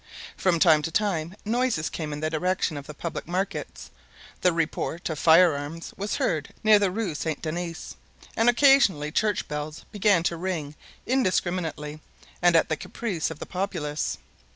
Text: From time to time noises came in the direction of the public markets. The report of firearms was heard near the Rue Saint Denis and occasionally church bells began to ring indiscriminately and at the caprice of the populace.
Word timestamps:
From 0.35 0.57
time 0.57 0.81
to 0.81 0.89
time 0.91 1.35
noises 1.45 1.87
came 1.87 2.11
in 2.11 2.21
the 2.21 2.29
direction 2.31 2.75
of 2.75 2.87
the 2.87 2.93
public 2.95 3.27
markets. 3.27 3.91
The 4.41 4.51
report 4.51 5.07
of 5.11 5.19
firearms 5.19 5.93
was 5.95 6.15
heard 6.15 6.51
near 6.63 6.79
the 6.79 6.89
Rue 6.89 7.13
Saint 7.13 7.43
Denis 7.43 7.95
and 8.35 8.49
occasionally 8.49 9.11
church 9.11 9.47
bells 9.47 9.85
began 9.91 10.23
to 10.23 10.37
ring 10.37 10.73
indiscriminately 11.05 12.01
and 12.41 12.55
at 12.55 12.67
the 12.67 12.77
caprice 12.77 13.29
of 13.29 13.37
the 13.37 13.45
populace. 13.45 14.17